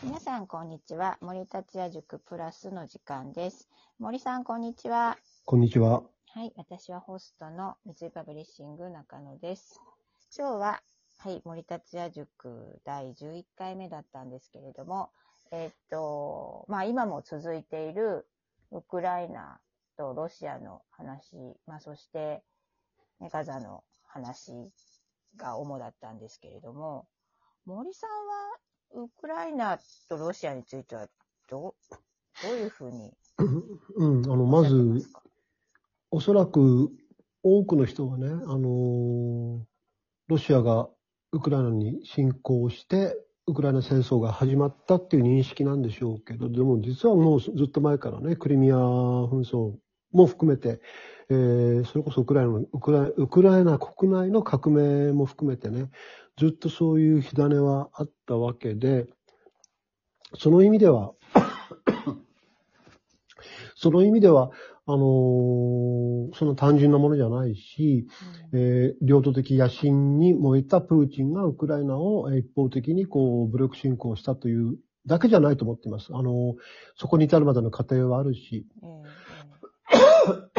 [0.00, 1.18] 皆さん、こんにちは。
[1.20, 3.68] 森達也塾プラスの時間です。
[3.98, 5.18] 森さん、こんにちは。
[5.44, 6.04] こんにちは。
[6.34, 6.52] はい。
[6.56, 9.80] 私はホストの三井パブリッシング中野です。
[10.38, 10.82] 今日は、
[11.16, 15.10] はい、森達也塾第11回目だったんですけれども、
[15.50, 18.24] えーっと、まあ今も続いている
[18.70, 19.58] ウクライナ
[19.96, 21.34] とロシアの話、
[21.66, 22.44] まあそして、
[23.18, 24.52] ねガザの話
[25.36, 27.08] が主だったんですけれども、
[27.66, 28.58] 森さんは
[28.94, 31.06] ウクライナとロシアについては
[31.48, 31.74] ど、
[32.42, 33.12] どういうふうに
[33.96, 35.02] うん、あの、まず、
[36.10, 36.90] おそらく
[37.42, 39.60] 多くの人はね、あのー
[40.28, 40.90] ロシアが
[41.32, 49.72] ウクライナに侵攻して、ウクライナ戦争が始まったっていう認識なんでしょうけど、でも実はもうずっと前からね、クリミア紛争
[50.12, 50.82] も含めて、
[51.30, 55.90] えーそれこそウクライナの、ウクライナ国内の革命も含めてね、
[56.38, 59.06] ずっとそういう火種はあったわけで、
[60.36, 61.12] その意味では、
[63.74, 64.50] その意味では、
[64.86, 65.88] あのー
[66.34, 68.06] その単純なものじゃないし、
[68.52, 76.08] えー領土的野心に燃えたプーチンがウクライナをえー一方的にこう武力侵攻したというだけじゃないと思っています。
[76.14, 76.54] あのー
[76.96, 80.58] そこに至るまでの過程はあるし、ええええ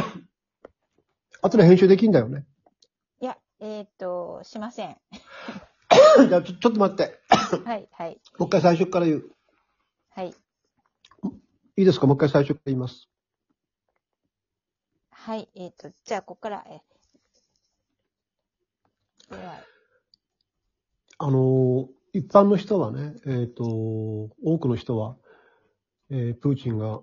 [1.41, 2.45] 後で編集できんだよね。
[3.21, 4.97] いや、えーっと、しません。
[6.27, 7.19] じゃあちょ、 ちょっと待って。
[7.29, 9.31] はい、はい、もう一回最初から言う。
[10.09, 12.07] はい、いいですか？
[12.07, 13.07] もう一回最初から言います。
[15.11, 16.81] はい、えーっと、じゃあ、ここから、え、
[19.30, 19.55] では、
[21.19, 25.15] あのー一般の人はね、えっ、と、多くの人は、
[26.09, 27.02] えープーチンが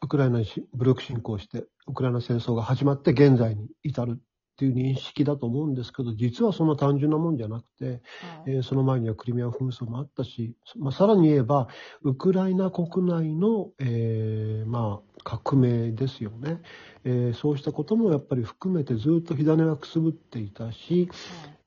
[0.00, 4.20] ウクライナにし武力侵攻して、ウクライナ戦争が始まって現在に至る
[4.58, 8.00] っていう認識だと思うんですけど、実はそんな単純なもんじゃなくて、はい。
[8.46, 11.68] えーその前にはクリミア紛争もあったし、まあ、さらに言えば、
[12.02, 16.60] ウクライナ国内の、えーまあ、革命ですよね、
[17.04, 21.08] えーそうしたこともやっぱり含めてずっと火種はくすぶっていたし、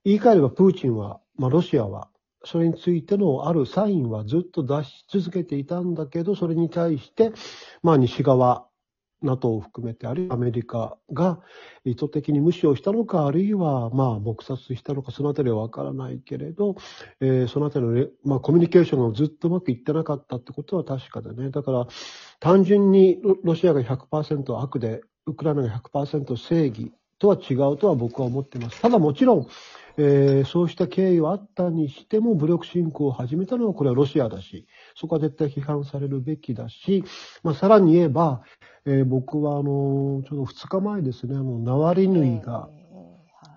[0.03, 2.09] 言い換えればプーチンは、まあ、ロシアは、
[2.43, 7.31] それについてのあるサインはずっと出し続けていたんだけど、それに対して、
[7.83, 8.66] まあ、西側、
[9.21, 11.39] NATO を含めて、あるいはアメリカが
[11.85, 16.75] 意図的に無視をしたのか、あるいは、まあ、撲殺したのか、そのあたりはわからないけれど、
[17.19, 21.49] えーそのあたりの、まあ、コミュニケーションがずっとうまくいってなかったってことは確かでね。
[21.49, 21.87] だから、
[22.39, 28.81] 単純にロシアが100%悪で、ウクライナが100%正義とは違うとは僕は思ってます。
[28.81, 29.47] ただもちろん、
[29.97, 37.03] えーそうした経緯はあったにしても、武力侵攻を始めたのはこれはロシアだし、そこは絶対批判されるべきだし、
[37.44, 38.41] まあ、さらに言えば、
[38.85, 42.69] えー僕はあの、ちょうど2日前ですね、あの、ナワリヌイが、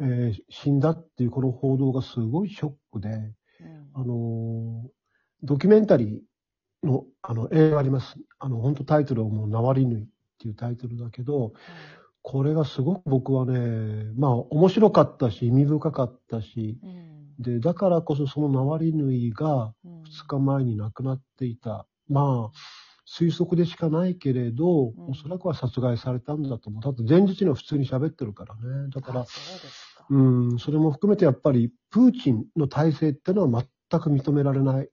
[0.01, 3.91] えー死んだっていうこの報道がすごいショックで、うん。
[3.95, 4.89] あのー
[5.43, 8.17] ドキュメンタリーの、あの、映画あります。
[8.39, 10.07] あの、本当タイトルはもう、ナワリヌイっ
[10.39, 11.53] ていうタイトルだけど、
[12.25, 21.87] これがすごく僕はね、まあ、面白かったし、意味深かったし、うんで、だからこそそのナワリヌイがうん2日前に亡くなっていた。
[22.09, 22.57] まあ、
[23.07, 26.83] 推測でしかないけれど、うんおそらくは殺害されたんだと思う。
[26.83, 28.89] だって前日には普通に喋ってるからね。
[28.89, 29.27] だから。
[30.09, 34.89] うん、それも含めてやっぱり、プーチンの体制ってのは全く認められない。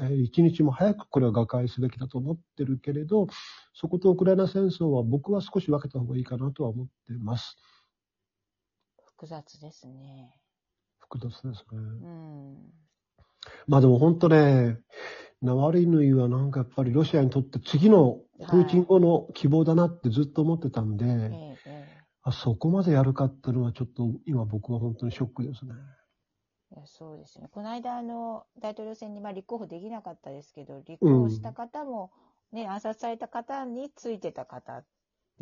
[0.00, 3.26] えー一日も早くこれは瓦解すべきだと思ってるけれど、
[3.72, 7.56] そことウクライナ戦争は僕は少し分けた方がいいかなとは思ってます。
[9.04, 10.34] 複雑ですね。
[10.98, 11.78] 複雑ですね。
[11.78, 12.56] うん。
[13.66, 14.78] まあでも本当ね、
[15.42, 25.74] ナワリヌイはなんかやっぱりロシアにとって次のプーチン後の希望だなってずっと思ってたんで、ええええあそこまでやるかっていうのはちょっと今僕は本当にショックですね。
[26.74, 27.48] いやそうですね。
[27.52, 32.10] この間、あの、大統領選にまあ立候補できなかったですけど、立候補した方も、
[32.52, 34.82] ね、暗殺された方についてた方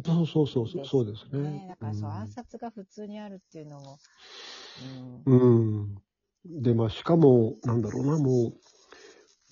[0.04, 1.50] そうそうそうそうですね。
[1.50, 1.66] ね。
[1.69, 3.98] だからそう、うん暗殺が普通にあるっていうのも、
[5.26, 5.94] うん。
[6.44, 8.53] で、まあ、しかも、なんだろうな、も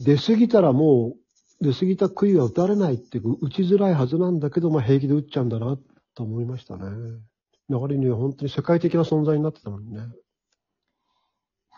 [0.01, 1.15] う、出過ぎたらも
[1.61, 5.79] う、出過ぎた杭は打たれないっていう、打ちづらいはずなんだけど、まあ、平気で打っちゃうんだな、
[6.15, 6.85] と思いましたね。
[7.69, 10.01] 流れには本当に世界的な存在になってたもんね。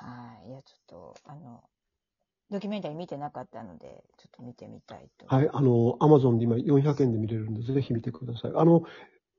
[0.03, 0.49] はい。
[0.49, 1.63] いや、ちょっと、あの、
[2.51, 5.27] ドキュメンタリー見てなかったので、ちょっと見てみたいと。
[5.27, 8.53] はい、あの、アマゾンで今400円で見れるんで、ぜひ見てください。
[8.55, 8.83] あの、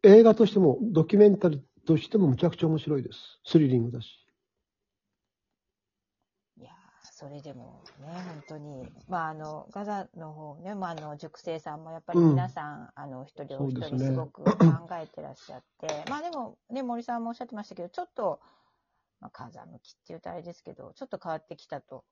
[0.04, 3.40] 映画としても、ドキュメンタリーとしてもむちゃくちゃ面白いです。
[3.46, 4.08] スリリングだし。
[6.58, 6.74] いやー
[7.12, 18.40] それでもね、本当に、まあ、あの、ガザの方ね、まあ、あの、塾生さんもやっぱりうん皆さん、あの、一人お一人すごく考えてらっしゃって、まあでも、ね、森さんもおっしゃってましたけど、ちょっと、
[19.24, 22.04] まあ、風向きって言うとあれですけど、ちょっと変わってきたと。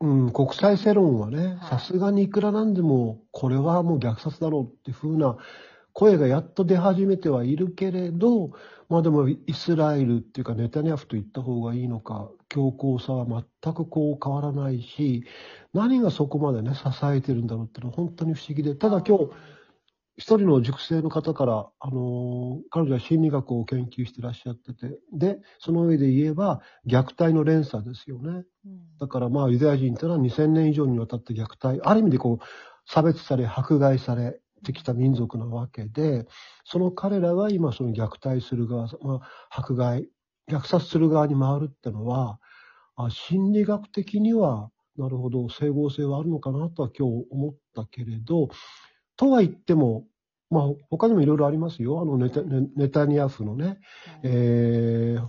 [0.00, 1.70] うん、国際世論はね、はい。
[1.70, 5.38] さすがにいくらなんでも、これはもう虐殺だろうっていうふうな
[5.94, 8.50] 声がやっと出始めてはいるけれど、
[8.90, 13.24] まあでもイスラエルっていうかネタニヤフと言った方がいいのか、強硬さは
[13.62, 15.24] 全くこう変わらないし、
[15.72, 19.30] 何がそこまでね、支えてるんだろうっていうのは本当に不思議で、ただ今日、
[20.18, 28.44] 一人の塾生の方から、あのー彼女は心理学を研究してらっしゃってて、で、その上で言えば、虐待の連鎖ですよね。
[28.66, 32.44] うんだからまあユダヤ人というのは2000年以上にわたって虐待、ある意味でこう
[32.84, 36.26] 差別され、迫害されてきた民族なわけで、
[36.64, 40.08] その彼らが今その虐待する側、まあ、迫害、
[40.50, 42.40] 虐殺する側に回るってのは、
[42.96, 48.48] あ心理学的にはなるほど整合性はあるのかなとは今日思ったけれど、
[49.18, 50.06] とは言っても、
[50.50, 52.00] まあ他にもいろいろありますよ。
[52.00, 53.78] あのネタネネタニヤフのね、
[54.22, 55.28] えー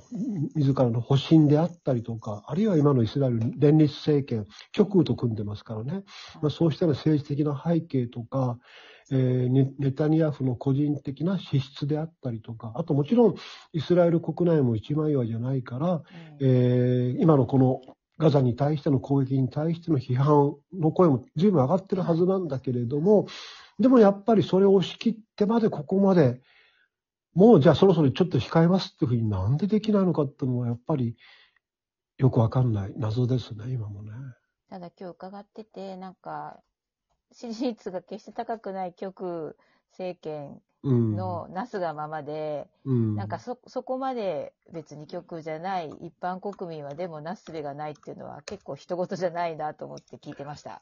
[0.55, 6.03] 自らの保身であったりとか、あるいは今のイスラエル連立政権、極右と組んでますからね、
[6.41, 8.59] まあ、そうしたような政治的な背景とか、
[9.11, 13.35] えーネネタニヤフの個人的な資質であったりとか、あともちろん
[13.73, 16.01] イスラエル国内も一枚岩じゃないから、うん。
[16.39, 17.81] えー今のこの
[18.19, 23.27] ガザに対しての攻撃に対しての批判の声も随分上がってるはずなんだけれども、
[23.79, 26.41] でもやっぱりそれを押し切ってまでここまで、
[27.33, 31.15] もうじゃあそろそろちょっと控えますっていうふうになんでできないのかっていうのはやっぱり
[32.17, 34.11] よくわかんない謎ですね、今もね。
[34.69, 36.59] ただ今日伺ってて、なんか、
[37.31, 39.55] 支持率が決して高くない極
[39.91, 41.15] 政権うん。
[41.15, 50.81] のなすがままで、うん、なんかそ、そこまで別に極右じゃない一般国民はでもなすすべがないっていうのは結構人事じゃないなと思って聞いてました。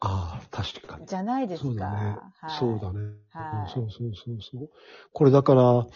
[0.00, 1.06] ああ、確かに。
[1.06, 1.68] じゃないですか。
[1.68, 2.16] そうだね。
[2.40, 3.00] はい、そうだね、
[3.30, 4.70] はいそうそうそうそう。
[5.12, 5.86] これだから、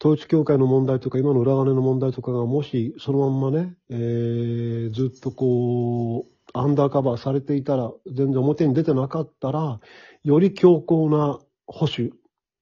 [0.00, 9.80] 統一教会の問題とか、今の裏金の問題とかが、もしそのまんまね、えーずっとこう、アンダーカバーされていたら、全然表に出てなかったら、
[10.22, 12.12] より強硬な保守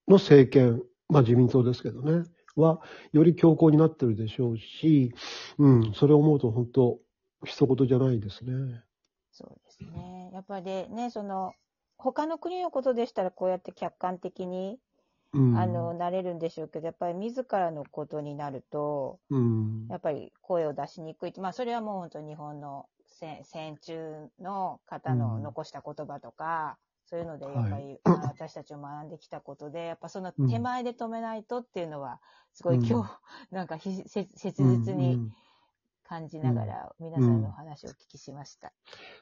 [0.08, 2.24] の政権、まあ自民党ですけどね、
[2.56, 2.80] は、
[3.12, 5.12] より強硬になってるでしょうし、
[5.58, 6.98] うん、それを思うと本当、
[7.44, 8.82] 一言じゃないですね。
[9.30, 10.30] そうですね。
[10.32, 11.56] やっぱりね、その、
[11.96, 14.80] 他の国のことでしたらこうやって客観的に、
[15.32, 15.42] うん。
[15.50, 19.90] あの、なれるんでしょうけど、やっぱり自らのことになると、うん。
[19.90, 21.34] やっぱり声を出しにくい。
[21.40, 32.20] まあ、それはもう本当日本の戦戦中の方のうん残した言葉とか、そういうので、やっぱり、は いまあ私たちも学んできたことで、やっぱその手前で止めないとっていうのは、
[32.54, 33.20] すごい今日、
[33.52, 35.34] なんかひせ切実うんにうん
[36.10, 38.72] 感じながら、皆さんのお話をお聞きしました。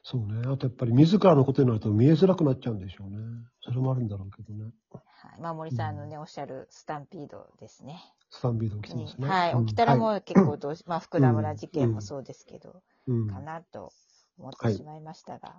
[0.02, 0.40] そうね。
[0.46, 3.18] あとやっぱり自らのことになると見えづらくなっちゃうんでしょうね。
[3.60, 4.72] それもあるんだろうけどね。
[4.90, 5.00] は
[5.36, 5.40] い。
[5.42, 8.00] まあ、森さんのね、おっしゃるスタンピードですね。
[8.30, 9.28] スタンビード起きてますね。
[9.28, 9.52] はい。
[9.52, 13.92] うん起きたらもはう結構どうし、まあ、福田村事件もそうですけど、いうんかなと
[14.38, 15.56] 思ってしまいましたが。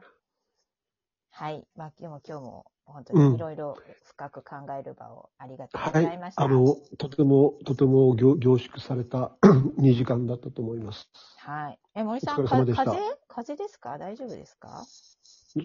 [1.30, 1.64] はい。
[1.76, 6.32] まあ、でも今日も本当にいろいろ深く考える場をありがとうごはいざいま。
[6.32, 6.44] した。
[6.44, 9.32] あの、とても、とても凝凝縮された
[9.80, 11.10] 2時間だったと思います。
[11.38, 11.80] はい。
[11.96, 12.76] え、森さん、風邪？
[13.28, 13.98] 風邪ですか？
[13.98, 14.84] 大丈夫ですか？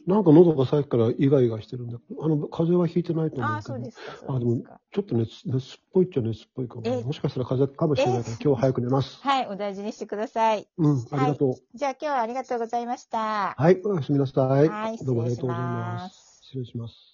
[0.07, 3.55] なんか喉がさっきからイガイガしてるんだけど、あの、風邪はひいてないと思うけど。
[3.55, 4.35] ああ、そうですか。
[4.35, 4.63] あでも。
[4.93, 7.03] ちょっと熱、熱っぽいっちゃ熱っぽいかもえ。
[7.03, 9.19] もしかしたら風邪かもしれないから、今日は早く寝ます。
[9.27, 9.47] はい。
[9.49, 10.67] お大事にしてください。
[10.79, 11.55] うん、ありがとう。
[11.75, 13.55] じゃあ今日はありがとうございました。
[13.59, 14.69] はい、おやすみなさい。
[14.69, 16.41] はいどうもありがとうございます。
[16.45, 17.14] 失礼します。